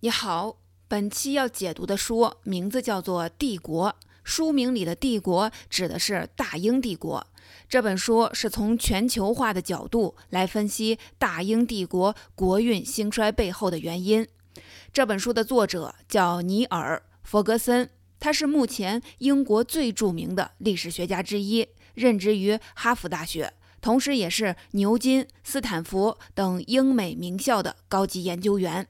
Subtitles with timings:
[0.00, 3.88] 你好，本期要解读的书名字叫做《帝国》，
[4.22, 7.26] 书名里的“帝国”指的是大英帝国。
[7.68, 14.24] 这本书是从全球化的角度来分析大英帝国国运兴衰背后的原因。
[14.92, 17.90] 这本书的作者叫尼尔·弗格森，
[18.20, 28.86] 他是目前英国最著名的历史学家之一，任职于哈佛大学，同时也是牛津、斯坦福等英美名校的高级研究员。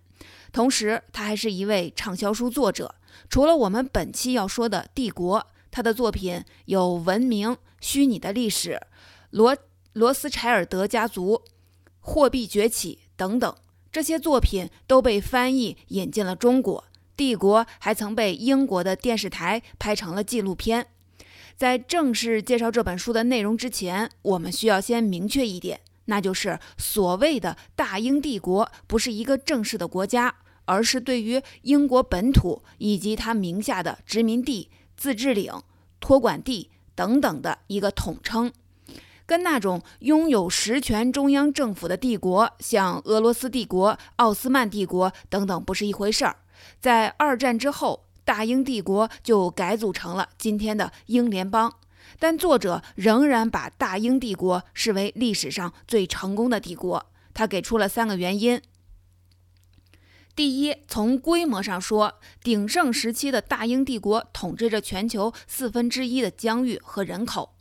[0.52, 2.94] 同时，他还是一位畅销书作者。
[3.28, 8.70] 除了我们本期要说的《帝国》，他的作品有《文明》《虚拟的历史》
[9.30, 9.56] 《罗
[9.92, 11.34] 罗斯柴尔德家族》
[12.00, 13.54] 《货币崛起》等等。
[13.90, 16.82] 这些作品都被翻译引进了中国。
[17.16, 20.86] 《帝国》还曾被英国的电视台拍成了纪录片。
[21.56, 25.80] 在正式介绍这本书的内容之前，我们需要先明确一点。
[26.10, 30.34] 那就是所谓的大英帝国不是一个正式的国家，
[30.64, 35.52] 而是对于英国本土以及它名下的殖民地、自治领、
[36.00, 38.50] 托管地等等的一个统称，
[39.26, 46.36] 跟那种拥有实权中央政府的帝国，像俄罗斯帝国、奥斯曼帝国等等，不是一回事儿。
[46.80, 51.72] 在二战之后，大英帝国就改组成了今天的英联邦。
[52.18, 57.10] 但作者仍然把大英帝国视为历史上最成功的帝国。
[57.34, 58.60] 他给出了三个原因：
[60.34, 67.54] 第一，从规模上说，鼎盛时期的大英帝国统治着全球四分之一的疆域和人口。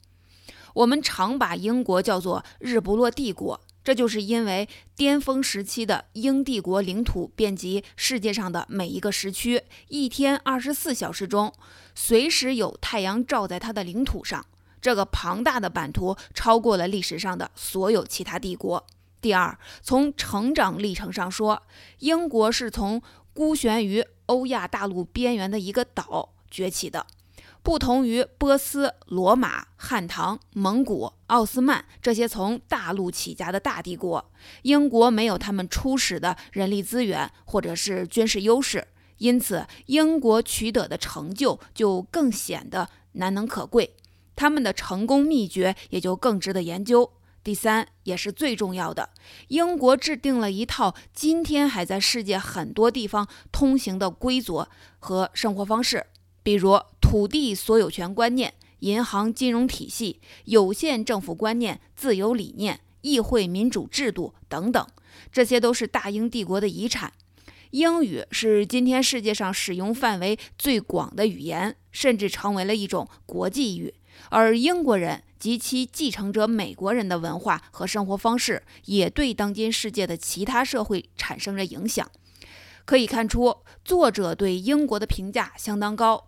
[0.76, 11.54] 我们常把英国叫做“日不落帝国”，这就是因为巅峰时期的英帝国领土遍及世界上的每一个时区，一天二十四小时中。
[11.96, 14.46] 随时有太阳照在它的领土上，
[14.82, 18.86] 这个庞大的版图超过了历史上的所有其他帝国。
[19.22, 21.64] 第二，从成长历程上说，
[22.00, 27.08] 英国是从孤悬于欧亚大陆边缘的一个岛崛起的。
[27.68, 38.88] 不同于波斯、罗马、汉唐、蒙古、奥斯曼这些从大陆起家的大帝国，英国没有他们初始的人力资源或者是军事优势。
[39.18, 43.98] 因此，英国取得的成就就更显得难能可贵，
[44.34, 47.12] 他们的成功秘诀也就更值得研究。
[47.44, 49.10] 第三，也是最重要的，
[49.50, 54.70] 英国制定了一套今天还在世界很多地方通行的规则
[55.00, 56.06] 和生活方式，
[56.48, 64.88] 比如土地所有权观念、银行金融体系、有限政府观念、自由理念、议会民主制度等等，
[65.30, 67.12] 这些都是大英帝国的遗产。
[67.72, 73.94] 英语是今天世界上使用范围最广的语言，甚至成为了一种国际语。
[74.30, 82.10] 而英国人及其继承者美国人的文化和生活方式，也对当今世界的其他社会产生着影响。
[82.86, 86.26] 可以看出，作者对英国的评价相当高。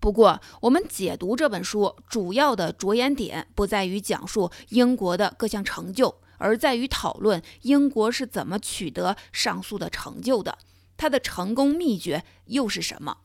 [0.00, 6.20] 不过，我们解读这本书主要的着眼点不在于讲述英国的各项成就。
[6.40, 10.56] 而在于讨论英国是怎么取得上述的成就的，
[10.96, 13.18] 它的成功秘诀又是什么？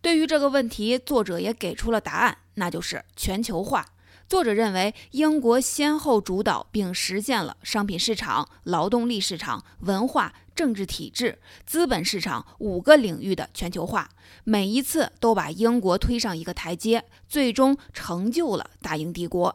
[0.00, 3.84] 对于这个问题，作者也给出了答案，那就是全球化。
[4.28, 14.08] 作者认为，英国先后主导并实现了商品市场、劳动力市场、文化、政治体制、资本市场五个领域的全球化，
[14.42, 19.54] 每一次都把英国推上一个台阶，最终成就了大英帝国。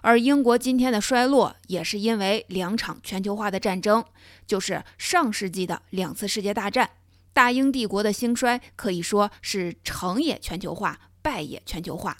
[0.00, 4.02] 而英国今天的衰落，也是因为两场全球化的战争，
[4.46, 6.88] 就是上世纪的两次世界大战。
[7.34, 12.16] 大英帝国的兴衰可以说是成也全球化，败也全球化。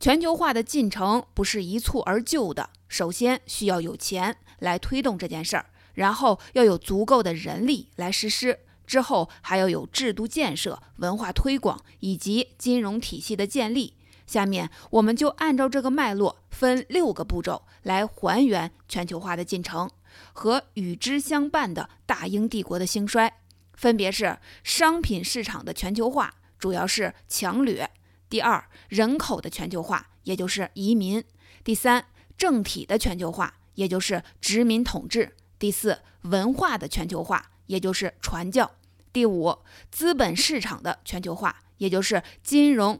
[0.00, 13.92] 全球化的进程不是一蹴而就的，首先需要有钱来推动这件事儿，然后要有足够的人力来实施，之后还要有制度建设、文化推广以及金融体系的建立。
[14.26, 19.90] 下面我们就按照这个脉络，分六个步骤来还原全球化的进程
[20.32, 23.30] 和与之相伴的大英帝国的兴衰，
[23.74, 27.84] 分别是：商品市场的全球化，主要是强掠；
[28.30, 31.20] 第二，人口的全球化，也就是移民；
[31.62, 32.06] 第三，
[32.38, 38.70] 政体的全球化，也就是殖民统治；第四，文化的全球化，也就是传教；
[39.12, 39.58] 第五，
[39.90, 42.98] 资本市场的全球化，也就是金融。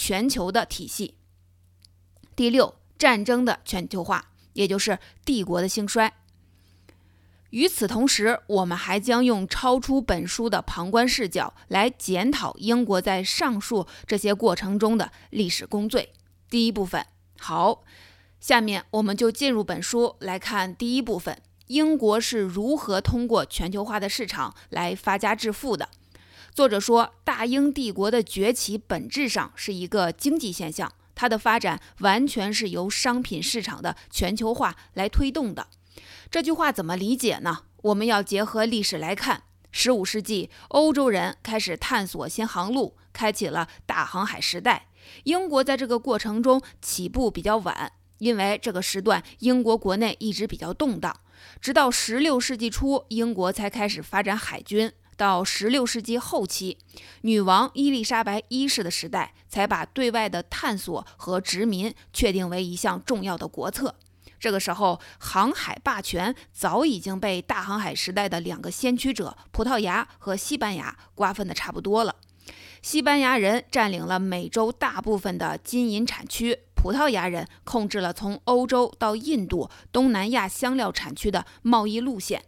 [0.00, 1.16] 全球的体系。
[2.36, 6.14] 第六，战争的全球化，也就是帝国的兴衰。
[7.50, 16.12] 与此同时，我们还将用超出本书的旁观视角来检讨英国在上述这些过程中的历史功罪。
[16.50, 17.06] 第一部分，
[17.38, 17.84] 好，
[18.38, 25.88] 下面我们就进入本书来看第一部分：英国是如何通过全球化的市场来发家致富的。
[26.52, 35.68] 作者说，大英帝国的崛起本质上是一个经济现象，它的发展完全是由商品市场的全球化来推动的。
[36.30, 37.60] 这句话怎么理解呢？
[37.84, 39.44] 我们要结合历史来看。
[39.70, 44.88] 十五世纪，欧洲人开始探索新航路，开启了大航海时代。
[45.24, 51.18] 英国在这个过程中起步比较晚，因为这个时段英国国内一直比较动荡。
[51.62, 54.92] 直到十六世纪初，英国才开始发展海军。
[55.16, 56.78] 到十六世纪后期，
[57.22, 63.96] 女王伊丽莎白一世的时代，才把对外的探索和殖民确定为一项重要的国策。
[64.38, 72.16] 这个时候，航海霸权早已经被大航海时代的两个先驱者——葡萄牙和西班牙瓜分的差不多了。
[72.80, 82.44] 西班牙人占领了美洲大部分的金银产区，葡萄牙人控制了从欧洲到印度、东南亚香料产区的贸易路线。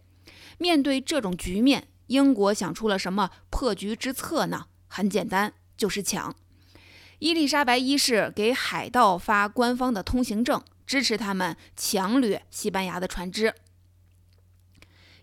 [0.59, 4.67] 面对这种局面，英国想出了什么破局之策呢？
[4.87, 6.35] 很简单，就是抢。
[7.19, 10.63] 伊丽莎白一世给海盗发官方的通行证。
[10.91, 13.55] 支持他们强掠西班牙的船只。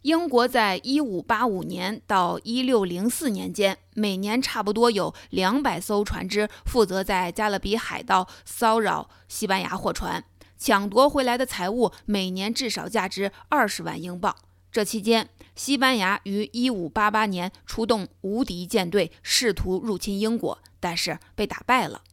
[0.03, 10.23] 英国在一五八五年到一六零四年间，每年差不多有两百艘船只负责在加勒比海盗骚扰西班牙货船，
[10.57, 14.33] 抢夺回来的财物每年至少价值二十万英镑。
[14.71, 22.03] 这期间，西班牙于一五八八年出动无敌舰队，试图入侵英国，但是被打败了。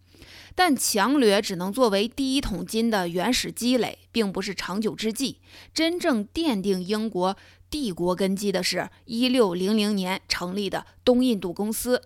[0.54, 5.40] 但强掠只能作为第一桶金的原始积累，并不是长久之计。
[5.72, 7.36] 真正奠定英国
[7.68, 12.02] 帝国根基的是1600年成立的东印度公司。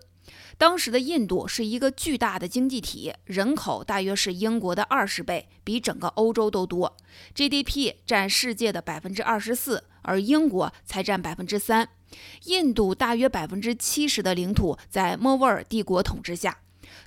[0.57, 6.97] 当时的印度是一个巨大的经济体，人口大约是英国的二十倍，比整个欧洲都多。
[7.33, 11.89] GDP 占世界的百分之二十四，而英国才占百分之三。
[12.45, 16.59] 印度大约百分之七十的领土在莫卧儿帝国统治下。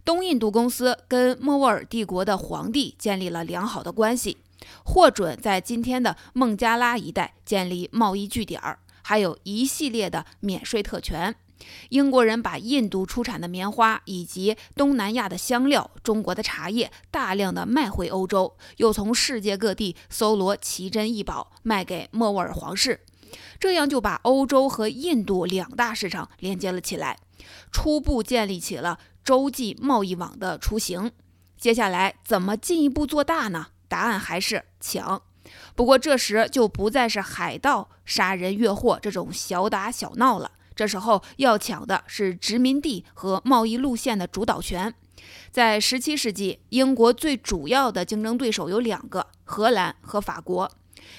[0.04, 4.38] 东印度公司跟莫卧儿帝国的皇帝建立了良好的关系，
[4.84, 11.34] 获准在今天的孟加拉一带建立贸易据点儿，还有一系列的免税特权。
[11.90, 22.98] 英国人把印度出产的棉花以及东南亚的香料、中国的茶叶大量的卖回欧洲，又从世界各地搜罗奇珍异宝卖给莫卧儿皇室，
[23.58, 27.18] 这样就把欧洲和印度两大市场连接了起来，
[27.70, 28.98] 初步建立起了。
[29.24, 31.12] 洲际贸易网的雏形，
[31.56, 33.68] 接下来怎么进一步做大呢？
[33.86, 35.22] 答案还是抢。
[35.76, 44.92] 不过这时就不再是海盗杀人越货这种小打小闹了，这时候要抢的是殖民地和贸易路线的主导权。
[45.52, 50.68] 在17世纪，英国最主要的竞争对手有两个：荷兰和法国。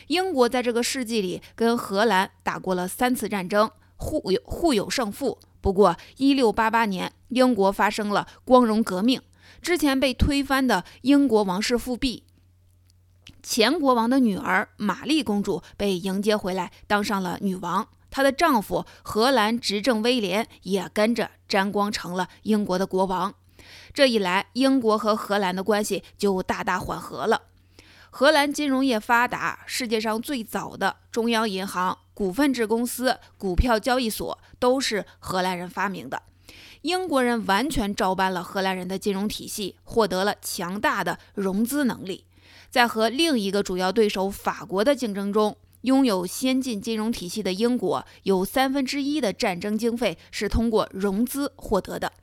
[0.08, 5.40] 英国在这个世纪里跟荷兰打过了三次战争，互有互有胜负。
[5.62, 9.22] 不过，一六八八年，英国发生了光荣革命。
[9.62, 12.24] 之前被推翻的英国王室复辟，
[13.42, 17.88] 前国王的女儿玛丽公主被迎接回来，当上了女王。
[18.12, 23.34] 她的丈夫荷兰执政威廉也跟着沾光，成了英国的国王。
[23.94, 27.44] 这一来，英国和荷兰的关系就大大缓和了。
[28.16, 31.98] 荷兰金融业发达，世界上最早的中央银行。
[32.14, 36.22] 股份制公司、股票交易所都是荷兰人发明的。
[36.84, 42.26] 英国人完全照搬了荷兰人的金融体系，获得了强大的融资能力。
[42.70, 52.14] 在和另一个主要对手法国的竞争中，拥有先进金融体系的英国有三分之一的战争经费是通过融资获得的，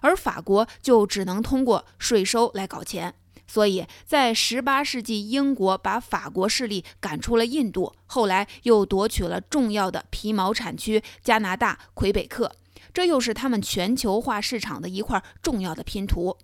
[0.00, 3.16] 而法国就只能通过税收来搞钱。
[3.52, 12.54] 所以在18世纪，英国把法国势力赶出了印度，后来又夺取了重要的皮毛产区加拿大魁北克，
[12.94, 16.36] 这又是他们全球化市场的一块重要的拼图。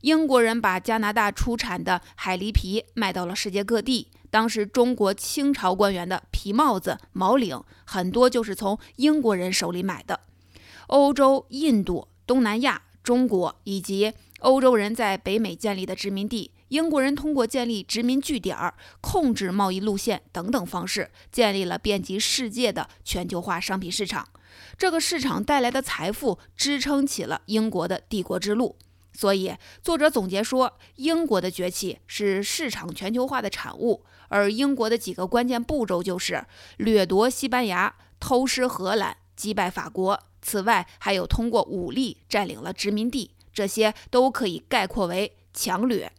[0.00, 10.18] 英国人把加拿大出产的海狸皮卖到了世界各地，当时中国清朝官员的皮帽子、毛领很多就是从英国人手里买的。
[10.88, 14.12] 欧洲、印度、东南亚、中国以及。
[14.40, 18.56] 欧洲人在北美建立的殖民地，英国人通过建立殖民据点、
[19.00, 24.28] 控制贸易路线等等方式，建立了遍及世界的全球化商品市场。
[24.76, 28.76] 这个市场带来的财富支撑起了英国的帝国之路。
[29.12, 29.52] 所以，
[29.82, 40.20] 作者总结说，英国的崛起是市场全球化的产物，而英国的几个关键步骤就是掠夺西班牙、偷师荷兰、击败法国。
[40.40, 43.32] 此外，还有通过武力占领了殖民地。
[43.58, 46.12] 这些都可以概括为强掠。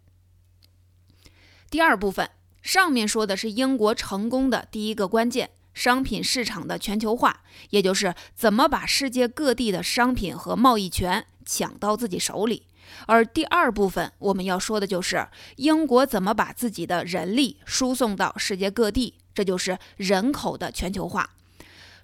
[1.69, 2.29] 第二部分，
[2.61, 12.67] 上面说的是英国成功的第一个关键，商品市场的全球化，也就是怎么把世界各地的商品和贸易权抢到自己手里。
[13.05, 21.37] 而第二部分我们要说的就是英国怎么把自己的人力输送到世界各地，这就是人口的全球化。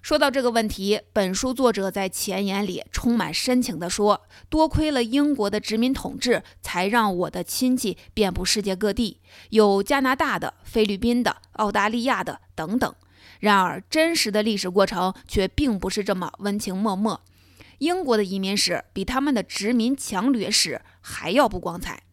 [0.06, 9.18] 说到这个问题，本书作者在前言里充满深情地说：“多亏了英国的殖民统治，才让我的亲戚遍布世界各地，
[9.50, 12.94] 有加拿大的、菲律宾的、澳大利亚的等等。
[13.40, 17.18] 然而，真实的历史过程却并不是这么温情脉脉。
[17.78, 22.04] 英国的移民史比他们的殖民强掠史还要不光彩。”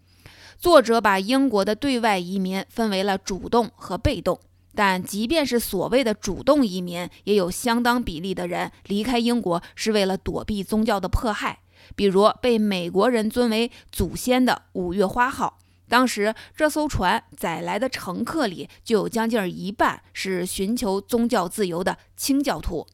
[0.58, 4.40] 作者把英国的对外移民分为了主动和被动。
[4.76, 11.60] 但即便是所谓的主动移民，也有相当比例的人离开英国是为了躲避宗教的迫害。
[11.96, 22.88] 比如被美国人尊为祖先的“五月花号”，当时这艘船载来的乘客里就有将近一半是寻求宗教自由的清教徒。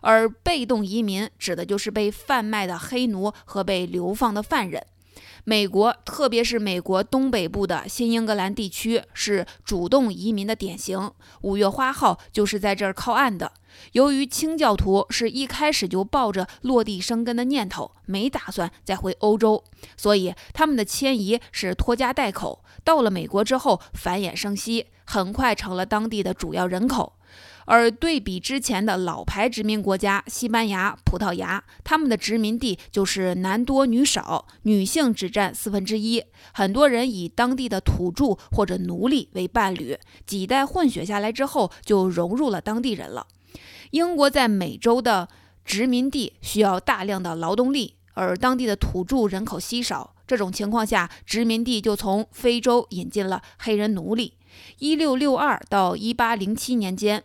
[0.00, 4.86] 而被动移民指的就是被贩卖的黑奴和被流放的犯人。
[5.44, 11.10] 美国，特别是美国东北部的新英格兰地区，是主动移民的典型。
[11.42, 13.52] 五月花号就是在这儿靠岸的。
[13.92, 19.64] 由于清教徒是一开始就抱着落地生根的念头，没打算再回欧洲，
[19.96, 22.64] 所以他们的迁移是拖家带口。
[22.84, 27.14] 到了美国之后，繁衍生息，很快成了当地的主要人口。
[27.70, 36.20] 而对比之前的老牌殖民国家西班牙、葡萄牙，他们的殖民地就是男多女少，女性只占四分之一，
[36.52, 39.96] 很多人以当地的土著或者奴隶为伴侣，
[40.26, 43.28] 几代混血下来之后就融入了当地人了。
[43.92, 45.28] 英国在美洲的
[45.64, 54.34] 殖民地需要大量的劳动力，而当地的土著人口稀少，这种情况下，殖民地就从非洲引进了黑人奴隶。
[54.80, 57.22] 一六六二到一八零七年间。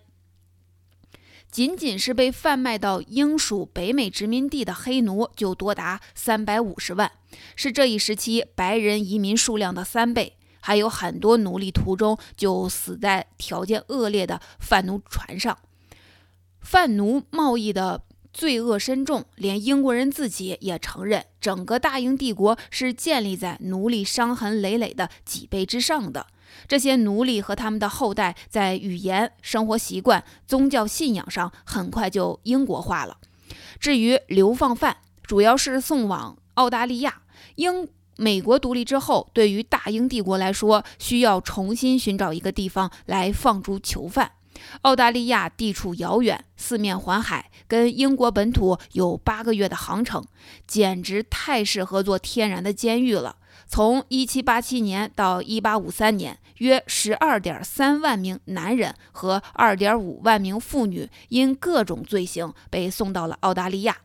[1.55, 7.09] 仅仅是被贩卖到英属北美殖民地的黑奴就多达三百五十万，
[7.55, 10.35] 是这一时期白人移民数量的三倍。
[10.59, 15.57] 还有很多奴隶途中就死在条件恶劣的贩奴船上。
[16.59, 18.01] 贩奴贸易的
[18.33, 26.27] 罪恶深重，连英国人自己也承认，整个大英帝国是建立在奴隶伤痕累累的脊背之上的。
[26.67, 33.17] 这些奴隶和他们的后代在语言、生活习惯、宗教信仰上很快就英国化了。
[33.79, 37.21] 至于流放犯，主要是送往澳大利亚。
[37.55, 37.87] 英
[38.17, 44.31] 美国独立之后，对于大英帝国来说，需要重新寻找一个地方来放逐囚犯。
[44.81, 50.25] 澳大利亚地处遥远，四面环海，跟英国本土有八个月的航程，
[50.65, 53.35] 简直太适合做天然的监狱了。
[53.67, 63.97] 从1787年到1853年，约12.3万名男人和2.5万名妇女因各种罪行被送到了澳大利亚。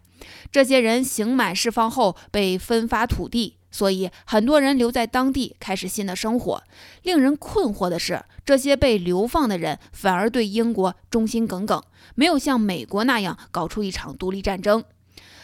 [0.50, 6.62] 这些人刑满释放后被分发土地，所以很多人留在当地开始新的生活。
[7.02, 11.82] 令人困惑的是，这些被流放的人反而对英国忠心耿耿，
[12.14, 14.84] 没有像美国那样搞出一场独立战争。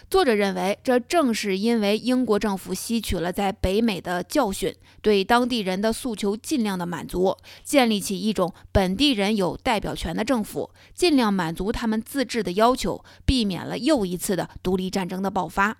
[0.09, 4.73] 作者认为，这正是因为英国政府吸取了在北美的教训，
[5.03, 15.79] 对当地人的诉求尽量的满足，建立起一种本地人有代表权的政府，尽量满足他们自治的要求，避免了又一次的独立战争的爆发。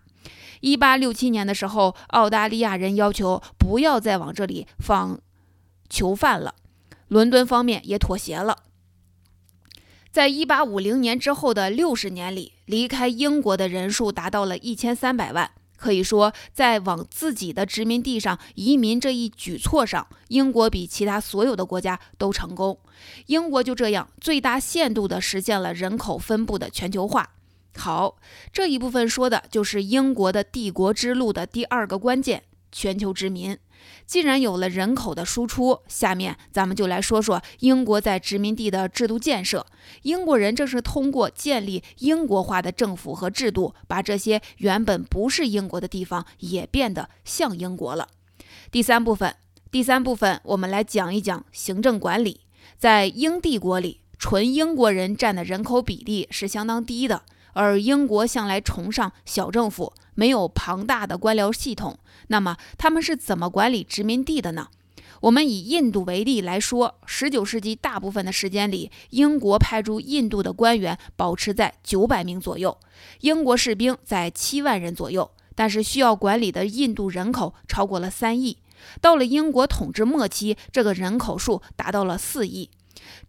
[0.61, 5.21] 一八六七年的时候，澳大利亚人要求不要再往这里放
[5.89, 6.57] 囚犯了，
[7.07, 8.66] 伦敦方面也妥协了。
[10.17, 15.51] 在一八五零年之后的六十年里，离开英国的人数达到了一千三百万。
[15.77, 22.79] 可以说，在往自己的殖民地上移民这一举措上，英国比其他所有的国家都成功。
[23.27, 27.35] 英国就这样最大限度地实现了人口分布的全球化。
[27.77, 28.17] 好，
[28.51, 33.59] 这一部分说的就是英国的帝国之路的第二个关键——全球殖民。
[34.07, 39.67] 既然有了人口的输出，下面咱们就来说说英国在殖民地的制度建设。
[40.03, 48.09] 英国人正是通过建立英国化的政府和制度，把这些原本不是英国的地方也变得像英国了。
[48.71, 49.35] 第三部分，
[49.71, 52.43] 第三部分我们来讲一讲行政管理。
[52.79, 57.23] 在英帝国里，纯英国人占的人口比例是相当低的。
[57.57, 61.99] 而英国向来崇尚小政府，没有庞大的官僚系统。
[62.29, 64.69] 那么他们是怎么管理殖民地的呢？
[65.23, 72.77] 我们以印度为例来说，19世纪大部分的时间里，英国派驻印度的官员保持在900名左右，
[73.21, 75.31] 英国士兵在7万人左右。
[75.55, 78.59] 但是需要管理的印度人口超过了3亿。
[79.01, 82.69] 到了英国统治末期，这个人口数达到了4亿。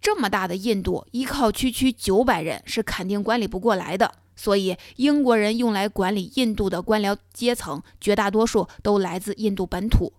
[0.01, 4.11] 这么大的印度，依靠区区九百人是肯定管理不过来的。
[4.35, 10.13] 所以，英国人用来管理印度的官僚阶层，绝大多数都来自印度本土。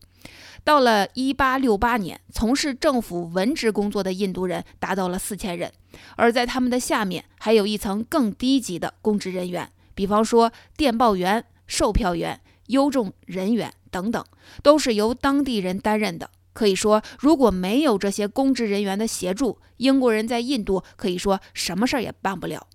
[0.65, 5.73] 到了1868年，从事政府文职工作的印度人达到了四千人，
[6.17, 14.23] 而在他们的下面还有一层更低级的公职人员，比方说电报员、售票员、邮政人员等等，
[14.65, 16.29] 都是由当地人担任的。
[16.53, 22.67] 可以说，如果没有这些公职人员的协助，英国人在印度可以说什么事儿也办不了。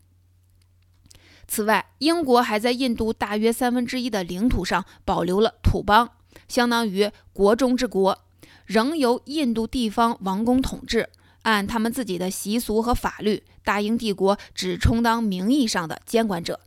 [1.47, 6.09] 此外，英国还在印度大约三分之一的领土上保留了土邦。
[6.47, 8.25] 相当于国中之国，
[8.65, 11.09] 仍由印度地方王公统治，
[11.43, 16.59] 按他们自己的习俗和法律，大英帝国只充当名义上的监管者。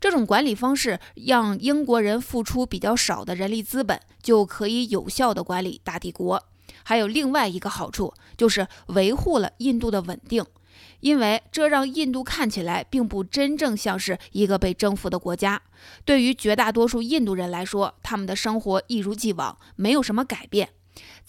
[0.00, 6.42] 这种管理方式让英国人付出比较少的人力资本，就可以有效地管理大帝国。
[6.82, 10.44] 还有另外一个好处，就是维护了印度的稳定。
[11.00, 15.60] 因为这让印度看起来并不真正像是一个被征服的国家。
[16.04, 20.70] 对于绝大多数印度人来说，他们的生活一如既往，没有什么改变。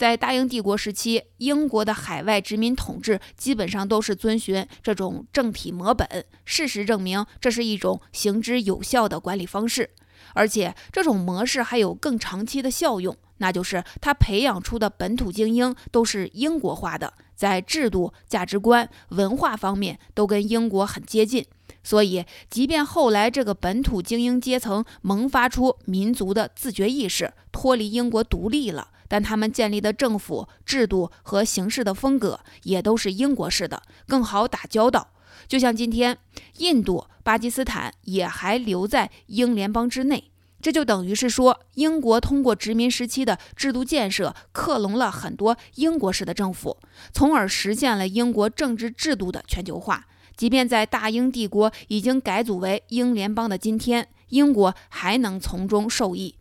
[0.02, 6.26] 在大英帝国时期，英国的海外殖民统治基本上都是遵循这种政体模本。
[6.44, 9.92] 事实证明，这是一种行之有效的管理方式，
[10.34, 13.16] 而且这种模式还有更长期的效用。
[13.38, 21.46] 那就是他培养出的本土精英都是英国化的，在制度、价值观、文化方面都跟英国很接近。
[21.84, 35.10] 所以，即便后来这个本土精英阶层萌发出民族的自觉意识，脱离英国独立了，但他们建立的政府制度和行事的风格也都是英国式的，更好打交道。
[35.50, 36.18] 就像今天，
[36.60, 40.32] 印度、巴基斯坦也还留在英联邦之内。
[40.62, 46.78] 这就等于是说，英国通过殖民时期的制度建设，克隆了很多英国式的政府，
[47.12, 50.06] 从而实现了英国政治制度的全球化。
[50.38, 56.36] 即便在大英帝国已经改组为英联邦的今天，英国还能从中受益。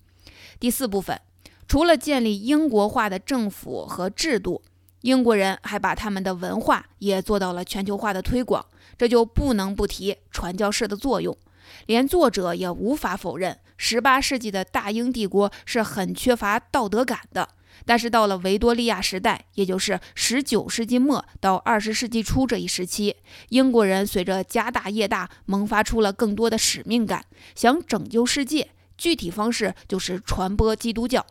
[0.60, 1.20] 第四部分，
[1.70, 4.60] 除了建立英国化的政府和制度，
[5.02, 8.66] 英国人还把他们的文化也做到了全球化的推广，
[8.98, 11.38] 这就不能不提传教士的作用。
[11.86, 17.48] 连作者也无法否认，十八世纪的大英帝国是很缺乏道德感的。
[17.86, 23.14] 但是到了维多利亚时代，也就是十九世纪末到二十世纪初这一时期，
[23.50, 28.72] 英国人随着家大业大，萌发出了更多的使命感，想拯救世界。
[28.98, 31.24] 具体方式就是传播基督教。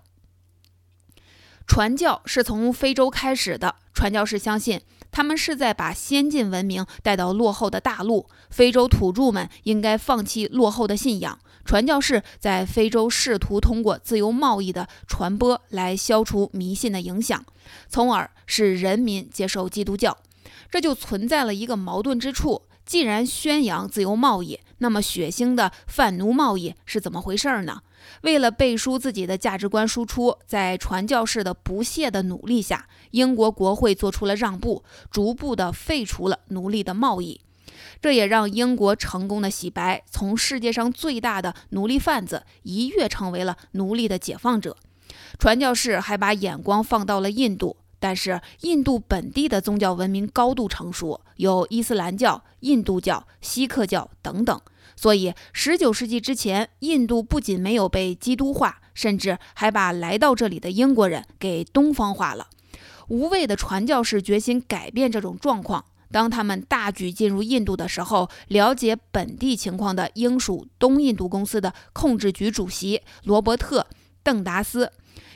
[1.70, 4.82] 传教是从非洲开始的，传教士相信。
[5.12, 11.38] 他们是在把先进文明带到落后的大陆，非洲土著们应该放弃落后的信仰。
[11.64, 17.46] 传教士在非洲试图通过自由贸易的传播来消除迷信的影响，
[17.88, 20.18] 从而使人民接受基督教。
[20.72, 27.82] 这就存在了一个矛盾之处：既然宣扬自由贸易，那么血腥的贩奴贸易是怎么回事呢？
[28.22, 37.42] 为了背书自己的价值观输出，在传教士的不懈的努力下，英国国会做出了让步，逐步的废除了奴隶的贸易。
[38.02, 44.76] 这也让英国成功的洗白，从世界上最大的奴隶贩子一跃成为了奴隶的解放者。
[45.38, 54.60] 传教士还把眼光放到了印度，但是印度本地的宗教文明高度成熟，有伊斯兰教、印度教、锡克教等等。
[55.02, 62.48] 所以，十九世纪之前，印度不仅没有被基督化，甚至还把来到这里的英国人给东方化了。
[63.08, 65.86] 无畏的传教士决心改变这种状况。
[66.12, 73.88] 当他们大举进入印度的时候，了解本地情况的英属东印度公司的控制局主席罗伯特·
[74.22, 74.92] 邓达斯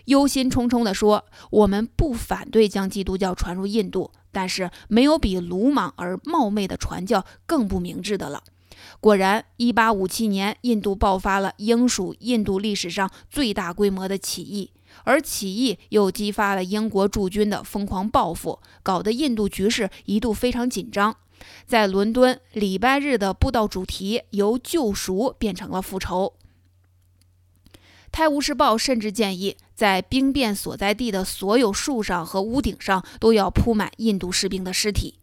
[0.07, 8.43] 忧心忡忡地说：“我们不反对将基督教传入印度，但是没有比鲁莽而冒昧的传教更不明智的了。”
[9.03, 14.71] 果然，1857年，印度爆发了英属印度历史上最大规模的起义，
[15.03, 21.17] 而起义又激发了英国驻军的疯狂报复，搞得印度局势一度非常紧张。
[21.65, 26.35] 在伦敦，礼拜日的布道主题由救赎变成了复仇。
[28.09, 35.15] 《泰晤士报》甚至建议，在兵变所在地的所有树上和屋顶上都要铺满印度士兵的尸体。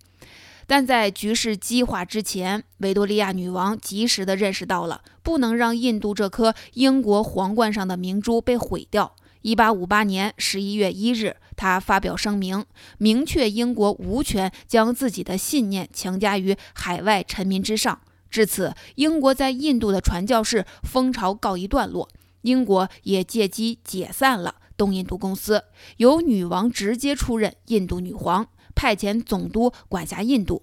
[0.70, 9.16] 但在局势激化之前，维多利亚女王及时地认识到了不能让印度这颗英国皇冠上的明珠被毁掉。
[9.42, 12.64] 一八五八年十一月一日，她发表声明，
[12.98, 18.00] 明确英国无权将自己的信念强加于海外臣民之上。
[18.30, 22.08] 至此，英国在印度的传教士风潮告一段落，
[22.42, 25.64] 英国也借机解散了东印度公司，
[25.96, 28.46] 由女王直接出任印度女皇。
[28.80, 30.62] 派遣总督管辖印度。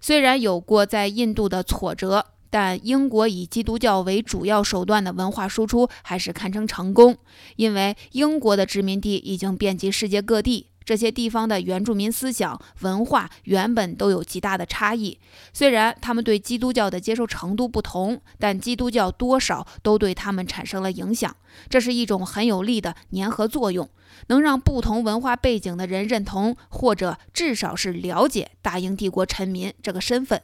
[0.00, 7.16] 虽然有过在印度的挫折，但英国以基督教为主要手段的文化输出还是堪称成功，
[7.54, 10.66] 因为英国的殖民地已经遍及世界各地。
[10.84, 15.18] 这些地方的原住民思想文化原本都有极大的差异，
[15.52, 21.34] 虽然他们对基督教的接受程度不同，但基督教多少都对他们产生了影响。
[21.68, 23.88] 这是一种很有力的粘合作用，
[24.26, 30.42] 能让不同文化背景的人认同，或者至少是了解大英帝国臣民这个身份。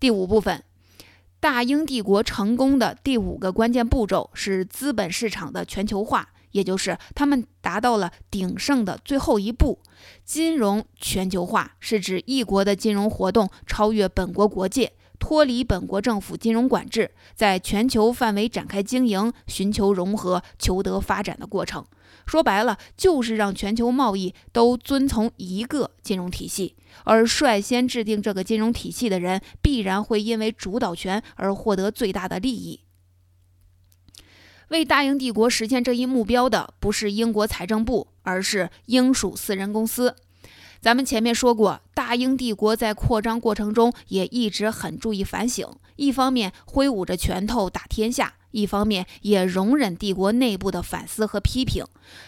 [0.00, 0.62] 第五部分，
[1.40, 6.30] 大英帝国成功的第五个关键步骤是资本市场的全球化。
[6.52, 9.80] 也就是他们达到了鼎盛的最后一步。
[10.24, 21.84] 金融全球化是指一国的金融活动超越本国国界，脱离本国政府金融管制，在全球范围展开经营，寻求融合、求得发展的过程。
[22.26, 32.80] 说白了，就是让全球贸易都遵从一个金融体系，而率先制定这个金融体系的人，必然会因为主导权而获得最大的利益。
[34.68, 40.14] 为大英帝国实现这一目标的不是英国财政部，而是英属私人公司。
[40.80, 51.84] 咱们前面说过，大英帝国在扩张过程中也一直很注意反省，一方面挥舞着拳头打天下，一方面也容忍帝国内部的反思和批评。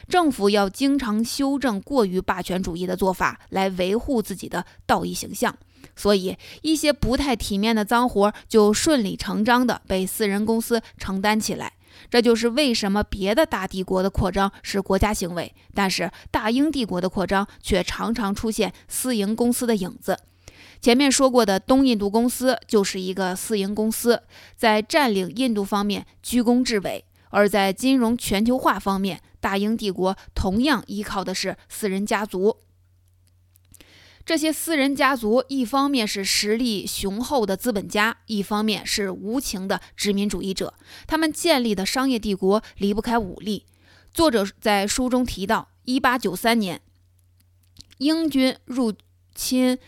[0.08, 5.56] 政府要经常修正过于霸权主义的做法，来维护自己的道义形象。
[5.94, 11.74] 所以，一些不太体面的脏活就顺理成章地被私人公司承担起来。
[12.10, 20.18] 这就是为什么别的大帝国的扩张是国家行为，但是大英帝国的扩张却常常出现私营公司的影子。
[20.80, 24.22] 前面说过的东印度公司就是一个私营公司，
[24.56, 32.56] 在占领印度方面居功至伟，而在金融全球化方面，大英帝国同样依靠的是私人家族。
[34.24, 40.74] 这些私人家族，一方面是实力雄厚的资本家，一方面是无情的殖民主义者。
[41.06, 43.66] 他们建立的商业帝国离不开武力。
[44.12, 46.80] 作者在书中提到，1893年，
[47.98, 48.92] 英军入
[49.34, 49.78] 侵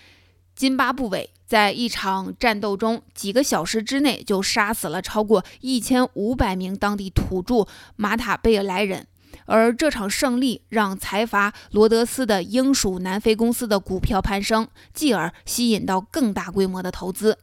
[0.54, 7.66] 津巴布韦，在一场战斗中，几个小时之内就杀死了超过1500名当地土著
[7.96, 9.06] 马塔贝尔莱人。
[9.46, 17.38] 而这场胜利让财阀罗德斯的英属南非公司的股票攀升，继而吸引到更大规模的投资。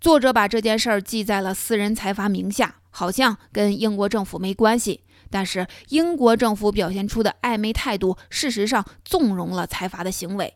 [0.00, 5.02] 作者把这件事儿记在了私人财阀名下，好像跟英国政府没关系。
[5.32, 10.54] 但是英国政府表现出的暧昧态度，事实上纵容了财阀的行为。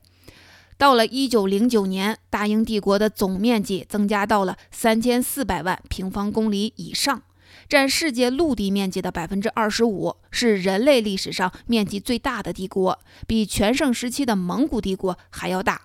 [0.77, 7.23] 到了1909年，大英帝国的总面积增加到了3400万平方公里以上。
[7.75, 15.81] 占世界陆地面积的百分之二十五，是人类历史上面积最大的帝国，比全盛时期的蒙古帝国还要大。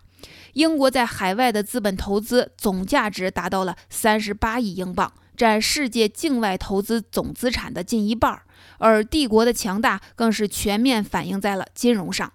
[0.54, 8.39] 英国在海外的资本投资总价值达到了三十八亿英镑，占世界境外投资总资产的近一半。
[8.78, 12.32] 而帝国的强大更是全面反映在了金融上。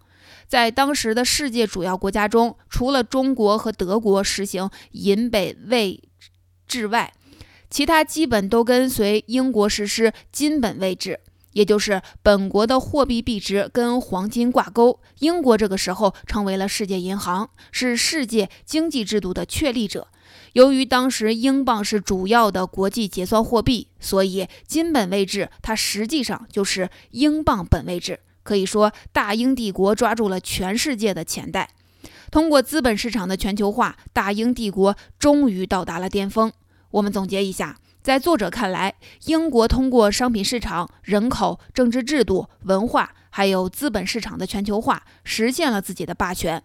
[0.49, 6.03] 在当时的世界主要国家中，除了中国和德国实行银本位
[6.67, 7.13] 制外，
[7.75, 11.19] 其他基本都跟随英国实施金本位制，
[11.55, 15.01] 也就是本国的货币币值跟黄金挂钩。
[15.19, 20.07] 英国这个时候成为了世界银行，是世界经济制度的确立者。
[20.53, 28.21] 由于当时英镑是主要的国际结算货币，所以金本位制它实际上就是英镑本位制。
[28.45, 31.71] 可以说，大英帝国抓住了全世界的钱袋。
[32.31, 36.53] 通过资本市场的全球化，大英帝国终于到达了巅峰。
[36.95, 46.63] 我们总结一下，在作者看来，英国通过商品市场、人口、政治制度、文化，还有资本市场的全球化，实现了自己的霸权。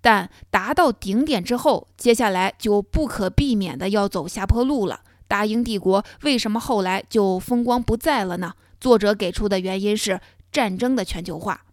[0.00, 5.02] 但达到顶点之后，接下来就不可避免的要走下坡路了。
[5.28, 8.54] 大英帝国为什么后来就风光不再了呢？
[8.80, 10.20] 作者给出的原因是
[10.50, 11.66] 战争的全球化。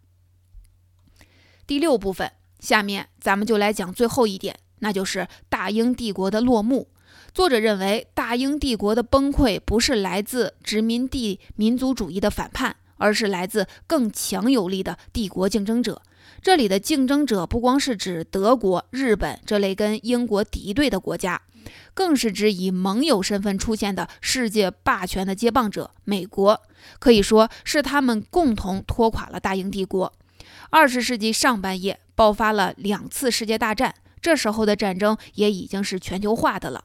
[1.66, 6.90] 第六部分，下面咱们就来讲最后一点，那就是大英帝国的落幕。
[7.34, 16.02] 作者认为，大英帝国的崩溃不是来自殖民地民族主义的反叛，而是来自更强有力的帝国竞争者。
[16.42, 21.42] 这里的竞争者不光是指德国、日本这类跟英国敌对的国家，
[21.94, 26.62] 更是指以盟友身份出现的世界霸权的接棒者——美国。
[26.98, 30.12] 可以说是他们共同拖垮了大英帝国。
[30.72, 33.94] 二十世纪上半叶爆发了两次世界大战。
[34.22, 36.84] 这时候的战争也已经是全球化的了，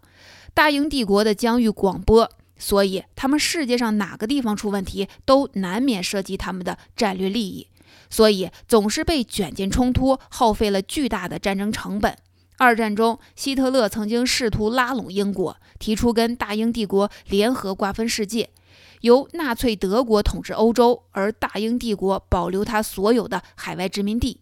[0.54, 7.66] 大英帝国的疆域广播，所以他们世界上哪个地方出问题，都难免涉及他们的战略利益。
[8.08, 12.16] 所以总是被卷进冲突，耗费了巨大的战争成本。
[12.56, 18.50] 二战中，希特勒曾经试图拉拢英国，提出跟大英帝国联合瓜分世界，
[19.00, 24.38] 由纳粹德国统治欧洲，而大英帝国保留他所有的海外殖民地。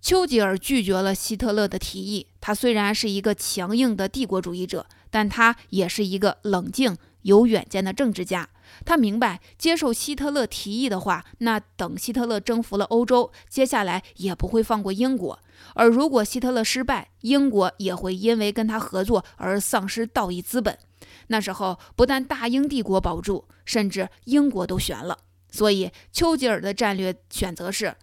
[0.00, 2.26] 丘吉尔拒绝了希特勒的提议。
[2.40, 8.48] 他虽然是一个强硬的帝国主义者，但他也是一个冷静、有远见的政治家。
[8.84, 15.38] 他明白，接受希特勒提议的话，那等希特勒征服了欧洲，接下来也不会放过英国。
[15.74, 20.78] 而如果希特勒失败，英国也会因为跟他合作而丧失道义资本。
[21.28, 25.18] 那时候，不但大英帝国保住，甚至英国都悬了。
[25.50, 27.96] 所以，丘吉尔的战略选择是。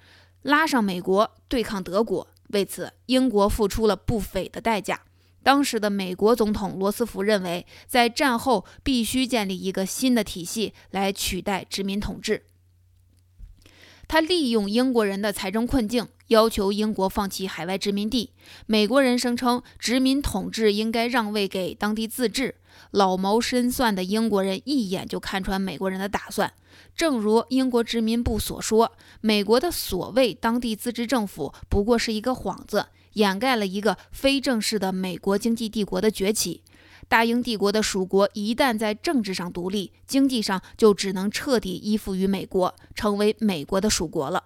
[0.46, 5.02] 拉上美国对抗德国，为此英国付出了不菲的代价。
[5.42, 12.44] 当时的美国总统罗斯福认为，在战后必须建立一个新的体系来取代殖民统治。
[14.08, 18.30] 他利用英国人的财政困境，要求英国放弃海外殖民地。
[18.68, 22.54] 美国人声称，殖民统治应该让位给当地自治。
[22.96, 26.54] 老谋深算的英国人一眼就看穿美国人的打算。
[26.96, 36.62] 正如英国殖民部所说，美国的所谓当地自治政府不过是一个幌子，掩盖了一个非正式的美国经济帝国的崛起。
[37.10, 44.46] 大英帝国的属国一旦在政治上独立，经济上就只能彻底依附于美国，成为美国的属国了。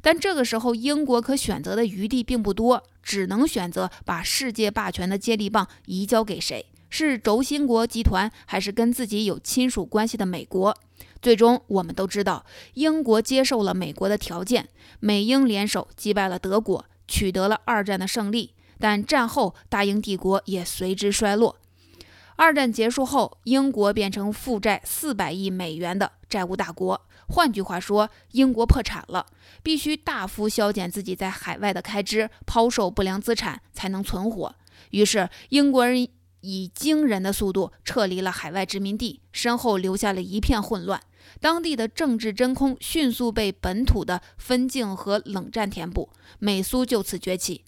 [0.00, 6.64] 但这个时候，英国可选择的余地并不多，只能选择把世界霸权的接力棒移交给谁？
[6.96, 10.72] 是轴心国集团，还是跟自己有亲属关系的美国？
[11.20, 14.68] 最终，我们都知道，英国接受了美国的条件，
[15.00, 18.54] 美英联手击败了德国，取得了二战的胜利。
[18.78, 21.56] 但战后，大英帝国也随之衰落。
[22.36, 27.04] 二战结束后，英国变成负债四百亿美元的债务大国。
[27.26, 29.26] 换句话说，英国破产了，
[29.64, 34.54] 必须大幅削减自己在海外的开支，抛售不良资产才能存活。
[34.90, 36.08] 于是，英国人。
[36.44, 41.00] 以惊人的速度撤离了海外殖民地，身后留下了一片混乱。
[41.40, 47.64] 当地的政治真空迅速被本土的分境和冷战填补，美苏就此崛起。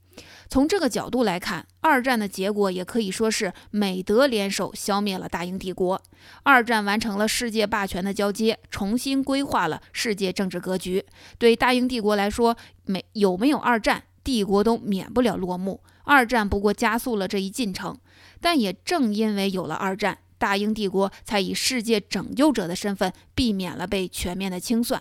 [0.49, 6.01] 从这个角度来看，二战的结果也可以说是美德联手消灭了大英帝国。
[6.43, 11.05] 二战完成了世界霸权的交接，重新规划了世界政治格局。
[11.39, 15.83] 对大英帝国来说，没有没有二战，帝国都免不了落幕。
[16.05, 17.99] 二战不过加速了这一进程。
[18.41, 25.01] 但也正因为有了二战，大英帝国才以世界拯救者的身份避免了被全面的清算。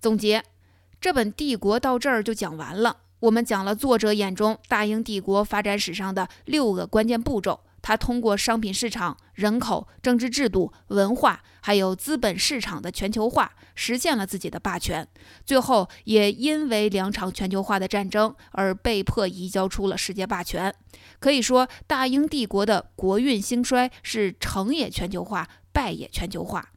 [0.00, 0.42] 总结，
[1.00, 2.98] 这本《帝国》到这儿就讲完了。
[3.20, 7.60] 我们讲了作者眼中大英帝国发展史上的六个关键步骤。
[7.88, 15.08] 他通过商品市场、人口、政治制度、文化，还有资本市场的全球化，实现了自己的霸权。
[15.46, 20.74] 最后，也因为两场全球化的战争而被迫移交出了世界霸权。
[21.18, 26.72] 可以说，大英帝国的国运兴衰是成也全球化，败也全球化。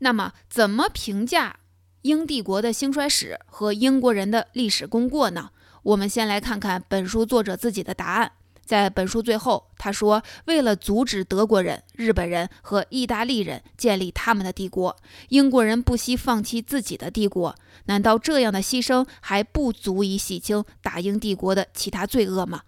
[0.00, 1.60] 那么，怎么评价
[2.02, 5.50] 英帝国的兴衰史和英国人的历史功过呢？
[5.84, 8.32] 我们先来看看本书作者自己的答案。
[8.66, 14.96] 在本书最后，他说：“为了阻止德国人、日本人和意大利人建立他们的帝国，
[15.28, 17.54] 英国人不惜放弃自己的帝国。
[17.86, 22.62] 难道这样的牺牲还不足以洗清大英帝国的其他罪恶吗？”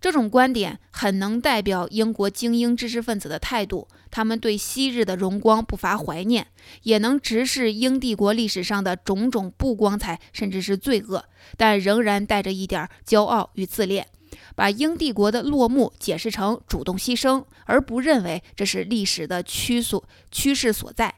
[0.00, 3.88] 这种观点很能代表英国精英知识分子的态度。
[4.10, 6.46] 他们对昔日的荣光不乏怀念，
[6.82, 11.24] 也能直视英帝国历史上的种种不光彩，甚至是罪恶，
[11.56, 14.06] 但仍然带着一点骄傲与自恋。
[14.54, 21.14] 把英帝国的落幕解释成主动牺牲，而不认为这是历史的趋所趋势所在。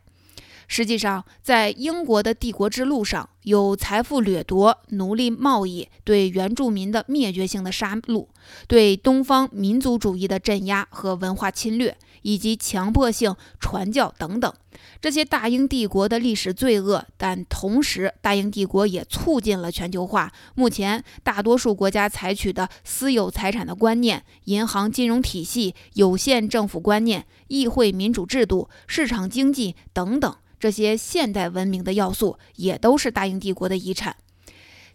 [0.69, 8.27] 实际上，在英国的帝国之路上，有财富掠夺、奴隶贸易、对原住民的灭绝性的杀戮、
[8.67, 14.53] 对东方民族主义的镇压和文化侵略，以及强迫性传教等等。
[15.01, 20.33] 这些大英帝国的历史罪恶，但同时，大英帝国也促进了全球化。
[20.55, 34.17] 目前，大多数国家采取的私有财产的观念、银行金融体系、有限政府观念、议会民主制度、市场经济等等，这些现代文明的要素，也都是大英帝国的遗产。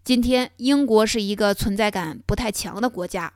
[0.04, 3.34] 今天，英国是一个存在感不太强的国家，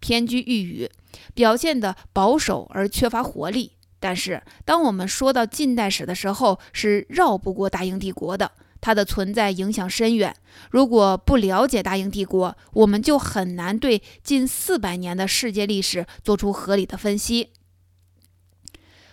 [0.00, 0.90] 偏居一隅，
[1.34, 3.72] 表现得保守而缺乏活力。
[4.00, 8.52] 但是，当我们说到近代史的时候，是绕不过大英帝国的。
[8.80, 10.36] 它的存在影响深远。
[10.70, 17.50] 如果不了解大英帝国，我们就很难对近四百年的世界历史做出合理的分析。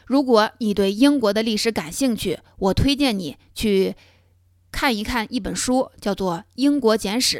[0.06, 3.95] 如果你对英国的历史感兴趣，我推荐你去
[4.71, 7.39] 看一看一本书，叫做《英国简史》。